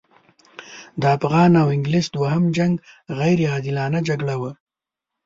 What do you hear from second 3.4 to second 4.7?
عادلانه جګړه وه.